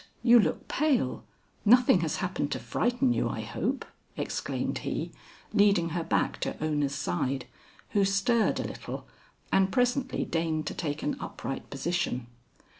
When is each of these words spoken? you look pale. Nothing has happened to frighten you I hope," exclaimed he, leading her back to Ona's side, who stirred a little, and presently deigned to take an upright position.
you 0.23 0.39
look 0.39 0.67
pale. 0.67 1.23
Nothing 1.63 1.99
has 1.99 2.15
happened 2.15 2.51
to 2.53 2.59
frighten 2.59 3.13
you 3.13 3.29
I 3.29 3.41
hope," 3.41 3.85
exclaimed 4.17 4.79
he, 4.79 5.11
leading 5.53 5.89
her 5.89 6.03
back 6.03 6.39
to 6.39 6.57
Ona's 6.59 6.95
side, 6.95 7.45
who 7.89 8.03
stirred 8.03 8.59
a 8.59 8.63
little, 8.67 9.05
and 9.51 9.71
presently 9.71 10.25
deigned 10.25 10.65
to 10.65 10.73
take 10.73 11.03
an 11.03 11.17
upright 11.19 11.69
position. 11.69 12.25